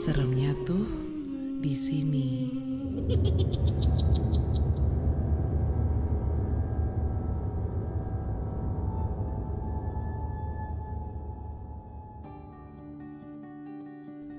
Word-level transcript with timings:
Seremnya 0.00 0.52
tuh 0.64 0.84
di 1.60 1.74
sini. 1.76 2.28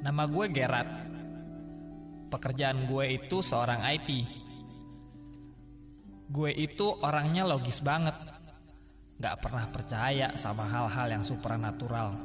Nama 0.00 0.24
gue 0.24 0.46
Gerard. 0.48 0.90
Pekerjaan 2.32 2.88
gue 2.88 3.04
itu 3.20 3.44
seorang 3.44 3.84
IT. 3.84 4.10
Gue 6.30 6.50
itu 6.56 6.94
orangnya 7.04 7.44
logis 7.44 7.84
banget. 7.84 8.16
Gak 9.20 9.44
pernah 9.44 9.68
percaya 9.68 10.32
sama 10.40 10.64
hal-hal 10.64 11.20
yang 11.20 11.24
supernatural. 11.26 12.16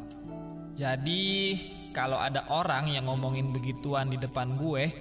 Jadi, 0.72 1.56
kalau 1.96 2.20
ada 2.20 2.44
orang 2.52 2.92
yang 2.92 3.08
ngomongin 3.08 3.56
begituan 3.56 4.12
di 4.12 4.20
depan 4.20 4.60
gue, 4.60 4.92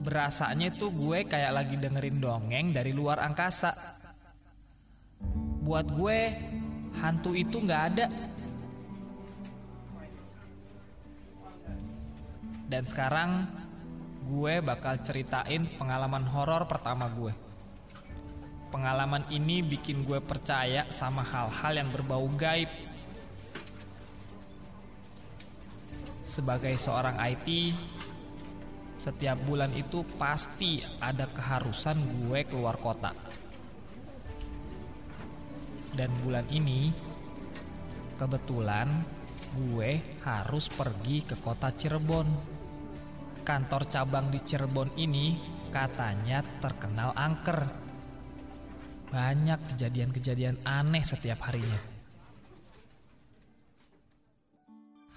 berasanya 0.00 0.72
tuh 0.72 0.88
gue 0.88 1.28
kayak 1.28 1.52
lagi 1.52 1.76
dengerin 1.76 2.16
dongeng 2.16 2.72
dari 2.72 2.96
luar 2.96 3.20
angkasa. 3.20 3.76
Buat 5.60 5.92
gue, 5.92 6.18
hantu 7.04 7.36
itu 7.36 7.60
gak 7.60 7.82
ada. 7.92 8.06
Dan 12.68 12.88
sekarang 12.88 13.44
gue 14.24 14.64
bakal 14.64 14.96
ceritain 15.04 15.68
pengalaman 15.76 16.24
horor 16.24 16.64
pertama 16.64 17.04
gue. 17.12 17.36
Pengalaman 18.72 19.28
ini 19.28 19.60
bikin 19.60 20.08
gue 20.08 20.24
percaya 20.24 20.88
sama 20.88 21.20
hal-hal 21.20 21.84
yang 21.84 21.88
berbau 21.92 22.24
gaib. 22.32 22.68
Sebagai 26.38 26.78
seorang 26.78 27.18
IT, 27.18 27.74
setiap 28.94 29.42
bulan 29.42 29.74
itu 29.74 30.06
pasti 30.14 30.78
ada 31.02 31.26
keharusan 31.26 31.98
gue 31.98 32.46
keluar 32.46 32.78
kota. 32.78 33.10
Dan 35.90 36.14
bulan 36.22 36.46
ini 36.54 36.94
kebetulan 38.14 38.86
gue 39.50 40.22
harus 40.22 40.70
pergi 40.70 41.26
ke 41.26 41.42
kota 41.42 41.74
Cirebon 41.74 42.54
kantor 43.42 43.90
cabang 43.90 44.30
di 44.30 44.38
Cirebon 44.38 44.94
ini 44.94 45.34
katanya 45.74 46.44
terkenal 46.62 47.18
angker. 47.18 47.66
Banyak 49.10 49.74
kejadian-kejadian 49.74 50.62
aneh 50.68 51.02
setiap 51.02 51.50
harinya. 51.50 51.97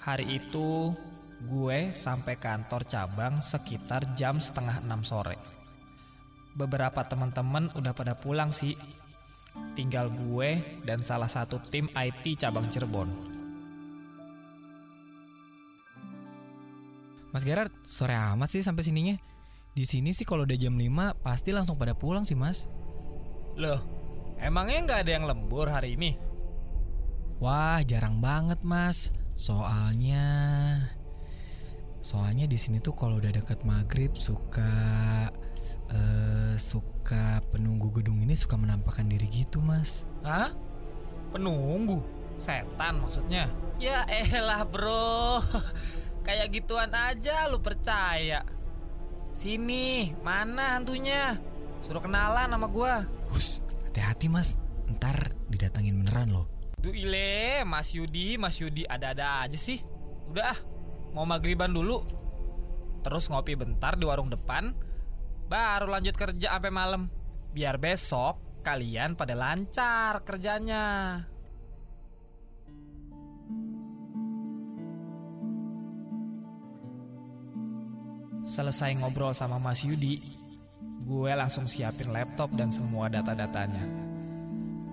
Hari 0.01 0.25
itu 0.41 0.89
gue 1.45 1.93
sampai 1.93 2.33
kantor 2.41 2.85
cabang 2.89 3.37
sekitar 3.37 4.17
jam 4.17 4.41
setengah 4.41 4.81
enam 4.81 5.05
sore. 5.05 5.37
Beberapa 6.57 7.05
teman-teman 7.05 7.69
udah 7.77 7.93
pada 7.93 8.17
pulang 8.17 8.49
sih. 8.49 8.73
Tinggal 9.77 10.09
gue 10.09 10.81
dan 10.89 11.05
salah 11.05 11.29
satu 11.29 11.61
tim 11.61 11.85
IT 11.93 12.41
cabang 12.41 12.65
Cirebon. 12.73 13.09
Mas 17.31 17.45
Gerard, 17.47 17.71
sore 17.85 18.17
amat 18.17 18.49
sih 18.51 18.65
sampai 18.65 18.83
sininya. 18.83 19.15
Di 19.71 19.87
sini 19.87 20.11
sih 20.11 20.27
kalau 20.27 20.43
udah 20.43 20.57
jam 20.59 20.75
5 20.75 21.23
pasti 21.23 21.55
langsung 21.55 21.79
pada 21.79 21.95
pulang 21.95 22.27
sih, 22.27 22.35
Mas. 22.35 22.67
Loh, 23.55 23.79
emangnya 24.41 24.83
nggak 24.83 24.99
ada 25.07 25.11
yang 25.13 25.25
lembur 25.29 25.71
hari 25.71 25.95
ini? 25.95 26.17
Wah, 27.39 27.79
jarang 27.87 28.19
banget, 28.19 28.59
Mas. 28.65 29.15
Soalnya 29.35 30.27
Soalnya 32.01 32.49
di 32.49 32.57
sini 32.57 32.81
tuh 32.81 32.97
kalau 32.97 33.21
udah 33.21 33.29
deket 33.29 33.61
maghrib 33.61 34.17
suka 34.17 34.65
uh, 35.93 36.55
suka 36.57 37.45
penunggu 37.53 37.93
gedung 37.93 38.25
ini 38.25 38.33
suka 38.33 38.57
menampakkan 38.57 39.05
diri 39.05 39.29
gitu, 39.29 39.61
Mas. 39.61 40.09
Hah? 40.25 40.49
Penunggu? 41.29 42.01
Setan 42.41 43.05
maksudnya? 43.05 43.53
Ya 43.77 44.01
elah, 44.09 44.65
Bro. 44.65 45.45
Kayak 46.25 46.57
gituan 46.57 46.89
aja 46.97 47.45
lu 47.53 47.61
percaya. 47.61 48.49
Sini, 49.31 50.17
mana 50.25 50.81
hantunya? 50.81 51.37
Suruh 51.85 52.01
kenalan 52.01 52.49
sama 52.49 52.65
gua. 52.65 53.05
Hus, 53.29 53.63
hati-hati 53.87 54.27
mas, 54.27 54.59
ntar 54.97 55.33
didatangin 55.47 56.01
beneran 56.01 56.33
loh. 56.33 56.45
Duh 56.81 56.97
ile, 56.97 57.61
Mas 57.61 57.93
Yudi, 57.93 58.41
Mas 58.41 58.57
Yudi 58.57 58.89
ada-ada 58.89 59.45
aja 59.45 59.53
sih. 59.53 59.77
Udah 60.33 60.49
ah, 60.49 60.59
mau 61.13 61.29
maghriban 61.29 61.69
dulu. 61.69 62.01
Terus 63.05 63.29
ngopi 63.29 63.53
bentar 63.53 63.93
di 63.93 64.05
warung 64.09 64.33
depan, 64.33 64.73
baru 65.45 65.93
lanjut 65.93 66.17
kerja 66.17 66.57
sampai 66.57 66.73
malam. 66.73 67.05
Biar 67.53 67.77
besok 67.77 68.65
kalian 68.65 69.13
pada 69.13 69.37
lancar 69.37 70.25
kerjanya. 70.25 71.21
Selesai 78.41 78.97
ngobrol 78.97 79.37
sama 79.37 79.61
Mas 79.61 79.85
Yudi, 79.85 80.17
gue 81.05 81.31
langsung 81.37 81.69
siapin 81.69 82.09
laptop 82.09 82.49
dan 82.57 82.73
semua 82.73 83.05
data-datanya. 83.05 84.10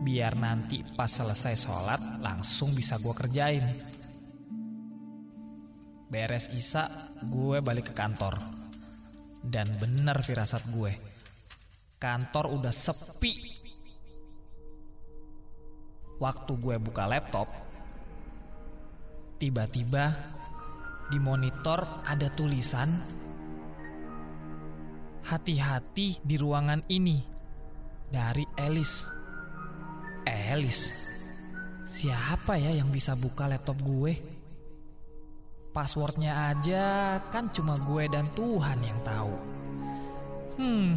Biar 0.09 0.41
nanti 0.41 0.81
pas 0.97 1.13
selesai 1.13 1.53
sholat 1.53 2.01
langsung 2.25 2.73
bisa 2.73 2.97
gue 2.97 3.13
kerjain. 3.13 3.61
Beres 6.09 6.49
Isa, 6.57 6.89
gue 7.29 7.61
balik 7.61 7.93
ke 7.93 7.95
kantor. 7.95 8.41
Dan 9.45 9.69
bener 9.77 10.17
firasat 10.25 10.65
gue. 10.73 10.97
Kantor 12.01 12.57
udah 12.57 12.73
sepi. 12.73 13.37
Waktu 16.17 16.53
gue 16.57 16.81
buka 16.81 17.05
laptop, 17.05 17.53
tiba-tiba 19.37 20.17
di 21.13 21.21
monitor 21.21 21.85
ada 22.09 22.33
tulisan 22.33 22.89
hati-hati 25.29 26.25
di 26.25 26.41
ruangan 26.41 26.81
ini 26.89 27.21
dari 28.09 28.49
Elis. 28.57 29.18
Elis, 30.49 30.97
siapa 31.85 32.57
ya 32.57 32.73
yang 32.73 32.89
bisa 32.89 33.13
buka 33.13 33.45
laptop 33.45 33.85
gue? 33.85 34.17
Passwordnya 35.77 36.49
aja 36.49 37.21
kan 37.29 37.53
cuma 37.53 37.77
gue 37.77 38.09
dan 38.09 38.33
Tuhan 38.33 38.81
yang 38.81 38.97
tahu. 39.05 39.35
Hmm, 40.57 40.97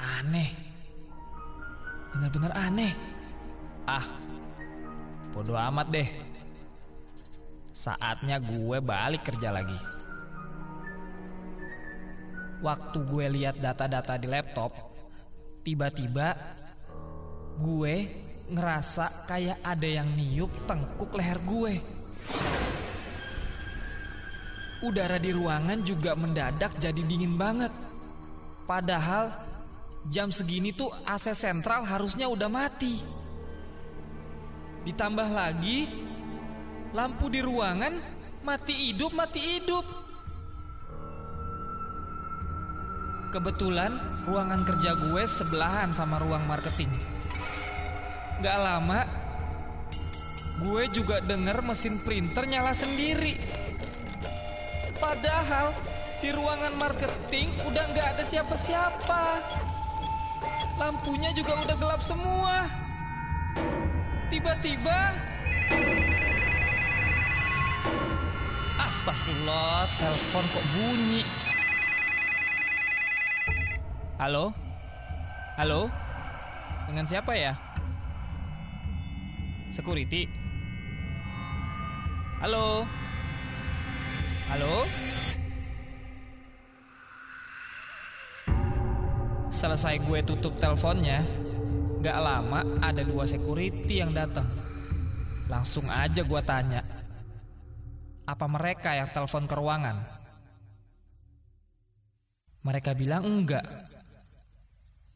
aneh, 0.00 0.50
bener-bener 2.16 2.52
aneh. 2.56 2.92
Ah, 3.84 4.08
bodoh 5.36 5.60
amat 5.60 5.86
deh. 5.92 6.08
Saatnya 7.76 8.40
gue 8.40 8.80
balik 8.80 9.28
kerja 9.28 9.52
lagi 9.52 9.76
waktu 12.58 12.98
gue 13.06 13.26
lihat 13.38 13.62
data-data 13.62 14.18
di 14.18 14.26
laptop, 14.26 14.74
tiba-tiba 15.62 16.34
gue 17.58 17.94
ngerasa 18.48 19.28
kayak 19.28 19.60
ada 19.60 19.88
yang 19.88 20.08
niup 20.14 20.48
tengkuk 20.64 21.12
leher 21.18 21.42
gue. 21.44 21.74
Udara 24.78 25.18
di 25.18 25.34
ruangan 25.34 25.82
juga 25.82 26.14
mendadak 26.14 26.78
jadi 26.78 27.02
dingin 27.02 27.34
banget. 27.34 27.74
Padahal 28.62 29.34
jam 30.06 30.30
segini 30.30 30.70
tuh 30.70 30.88
AC 31.02 31.34
sentral 31.34 31.82
harusnya 31.82 32.30
udah 32.30 32.46
mati. 32.46 33.02
Ditambah 34.86 35.28
lagi 35.34 35.90
lampu 36.94 37.26
di 37.28 37.42
ruangan 37.42 37.98
mati 38.46 38.94
hidup 38.94 39.12
mati 39.12 39.40
hidup. 39.58 39.84
Kebetulan 43.28 44.24
ruangan 44.24 44.64
kerja 44.64 44.96
gue 44.96 45.22
sebelahan 45.28 45.92
sama 45.92 46.16
ruang 46.22 46.48
marketing. 46.48 47.17
Gak 48.38 48.54
lama, 48.54 49.02
gue 50.62 50.82
juga 50.94 51.18
denger 51.18 51.58
mesin 51.58 51.98
printer 51.98 52.46
nyala 52.46 52.70
sendiri. 52.70 53.34
Padahal 55.02 55.74
di 56.22 56.30
ruangan 56.30 56.70
marketing 56.78 57.50
udah 57.66 57.84
gak 57.90 58.14
ada 58.14 58.22
siapa-siapa. 58.22 59.42
Lampunya 60.78 61.34
juga 61.34 61.58
udah 61.66 61.76
gelap 61.82 61.98
semua. 61.98 62.70
Tiba-tiba 64.30 64.98
Astagfirullah, 68.78 69.82
telepon 69.98 70.44
kok 70.54 70.66
bunyi. 70.78 71.22
Halo? 74.22 74.54
Halo? 75.58 75.90
Dengan 76.86 77.02
siapa 77.02 77.34
ya? 77.34 77.58
Security? 79.68 80.24
Halo? 82.40 82.88
Halo? 84.48 84.74
Selesai 89.52 89.98
gue 90.06 90.20
tutup 90.22 90.54
teleponnya, 90.56 91.24
gak 91.98 92.18
lama 92.22 92.62
ada 92.78 93.02
dua 93.02 93.26
security 93.26 94.00
yang 94.00 94.14
datang. 94.14 94.46
Langsung 95.50 95.88
aja 95.90 96.22
gue 96.22 96.42
tanya, 96.46 96.84
apa 98.28 98.46
mereka 98.46 98.92
yang 98.94 99.08
telepon 99.10 99.48
ke 99.48 99.54
ruangan? 99.56 99.96
Mereka 102.62 102.92
bilang 102.92 103.24
enggak. 103.24 103.64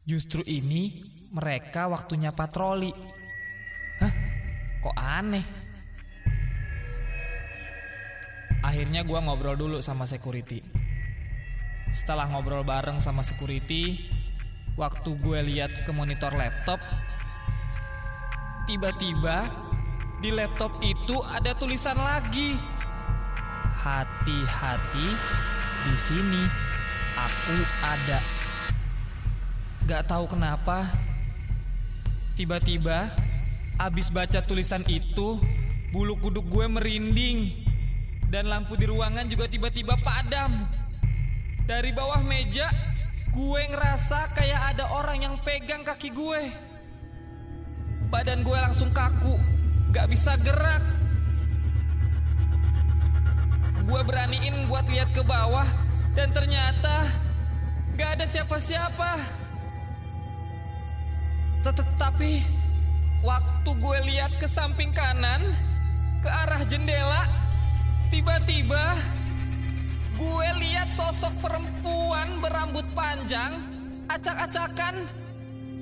Justru 0.03 0.43
ini 0.43 1.05
mereka 1.31 1.87
waktunya 1.87 2.35
patroli. 2.35 2.91
Hah? 4.01 4.32
Kok 4.83 4.97
aneh? 4.99 5.45
Akhirnya 8.59 9.07
gue 9.07 9.15
ngobrol 9.15 9.55
dulu 9.55 9.79
sama 9.79 10.03
security. 10.03 10.59
Setelah 11.95 12.27
ngobrol 12.27 12.67
bareng 12.67 12.99
sama 12.99 13.23
security, 13.23 14.11
waktu 14.75 15.07
gue 15.23 15.39
lihat 15.39 15.87
ke 15.87 15.91
monitor 15.95 16.35
laptop, 16.35 16.83
tiba-tiba 18.67 19.47
di 20.19 20.35
laptop 20.35 20.75
itu 20.83 21.15
ada 21.31 21.55
tulisan 21.55 21.95
lagi. 21.95 22.59
Hati-hati 23.83 25.07
di 25.87 25.95
sini 25.95 26.43
aku 27.15 27.57
ada. 27.83 28.19
Gak 29.87 30.11
tahu 30.11 30.27
kenapa, 30.27 30.87
tiba-tiba 32.35 33.11
abis 33.83 34.07
baca 34.07 34.39
tulisan 34.39 34.79
itu, 34.87 35.35
bulu 35.91 36.15
kuduk 36.15 36.47
gue 36.47 36.71
merinding 36.71 37.51
dan 38.31 38.47
lampu 38.47 38.79
di 38.79 38.87
ruangan 38.87 39.27
juga 39.27 39.51
tiba-tiba 39.51 39.99
padam. 39.99 40.63
Dari 41.67 41.91
bawah 41.91 42.23
meja, 42.23 42.71
gue 43.35 43.61
ngerasa 43.67 44.31
kayak 44.31 44.75
ada 44.75 44.87
orang 44.87 45.27
yang 45.27 45.35
pegang 45.43 45.83
kaki 45.83 46.15
gue. 46.15 46.47
Badan 48.07 48.47
gue 48.47 48.55
langsung 48.55 48.87
kaku, 48.95 49.35
gak 49.91 50.07
bisa 50.07 50.39
gerak. 50.39 50.83
Gue 53.83 53.99
beraniin 54.07 54.63
buat 54.71 54.87
lihat 54.87 55.11
ke 55.11 55.27
bawah 55.27 55.67
dan 56.15 56.31
ternyata 56.31 57.03
gak 57.99 58.15
ada 58.15 58.25
siapa-siapa. 58.31 59.19
Tetapi 61.67 62.62
waktu 63.23 63.71
gue 63.79 63.99
lihat 64.11 64.35
ke 64.35 64.45
samping 64.45 64.91
kanan, 64.91 65.39
ke 66.19 66.27
arah 66.27 66.61
jendela, 66.67 67.23
tiba-tiba 68.11 68.99
gue 70.19 70.47
lihat 70.59 70.91
sosok 70.91 71.31
perempuan 71.39 72.43
berambut 72.43 72.83
panjang, 72.91 73.55
acak-acakan, 74.11 75.07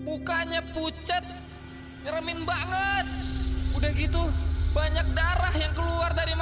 mukanya 0.06 0.62
pucat, 0.72 1.26
nyeremin 2.06 2.46
banget. 2.46 3.06
Udah 3.74 3.92
gitu, 3.98 4.24
banyak 4.78 5.08
darah 5.18 5.54
yang 5.58 5.74
keluar 5.74 6.14
dari 6.14 6.38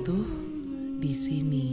Seremnya 0.00 0.16
tuh 0.16 0.24
di 0.96 1.12
sini. 1.12 1.68